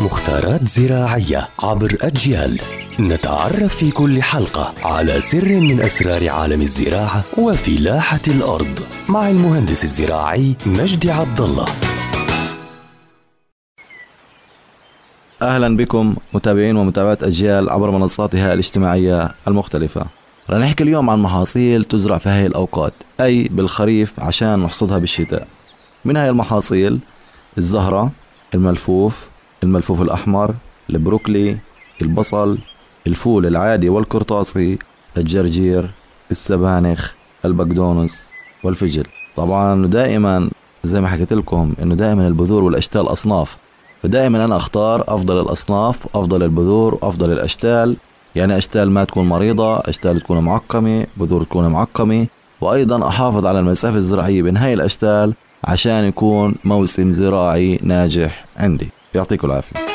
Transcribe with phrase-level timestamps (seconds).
[0.00, 2.60] مختارات زراعية عبر أجيال
[3.00, 10.56] نتعرف في كل حلقة على سر من أسرار عالم الزراعة وفلاحة الأرض مع المهندس الزراعي
[10.66, 11.64] مجدي عبد الله
[15.42, 20.06] أهلا بكم متابعين ومتابعات أجيال عبر منصاتها الاجتماعية المختلفة.
[20.50, 25.48] رح نحكي اليوم عن محاصيل تزرع في هاي الأوقات أي بالخريف عشان نحصدها بالشتاء.
[26.04, 26.98] من هاي المحاصيل
[27.58, 28.10] الزهرة،
[28.54, 29.30] الملفوف،
[29.62, 30.54] الملفوف الأحمر،
[30.90, 31.56] البروكلي،
[32.02, 32.58] البصل،
[33.06, 34.78] الفول العادي والقرطاسي،
[35.16, 35.90] الجرجير،
[36.30, 37.12] السبانخ،
[37.44, 38.30] البقدونس
[38.64, 39.04] والفجل.
[39.36, 40.50] طبعا دائما
[40.84, 43.56] زي ما حكيت لكم إنه دائما البذور والأشتال أصناف.
[44.02, 47.96] فدائما أنا أختار أفضل الأصناف أفضل البذور أفضل الأشتال.
[48.34, 52.26] يعني أشتال ما تكون مريضة أشتال تكون معقمة بذور تكون معقمة.
[52.60, 58.88] وأيضا أحافظ على المسافه الزراعيه بين هاي الأشتال عشان يكون موسم زراعي ناجح عندي.
[59.12, 59.89] Perte Colafel.